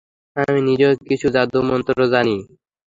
[0.35, 2.35] আমি নিজেও কিছু জাদুমন্ত্র জানি।